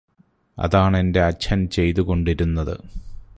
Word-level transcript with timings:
അതാണെന്റെ 0.57 1.21
അച്ഛന് 1.23 1.67
ചെയ്തു 1.67 2.01
കൊണ്ടിരുന്നത് 2.01 2.75